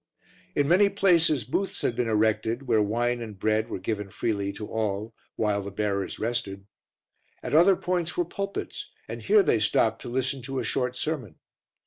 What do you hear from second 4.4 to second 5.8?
to all while the